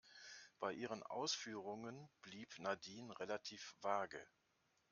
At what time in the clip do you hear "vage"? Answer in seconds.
3.81-4.25